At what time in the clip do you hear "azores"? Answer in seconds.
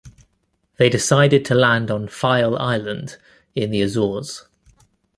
3.83-4.45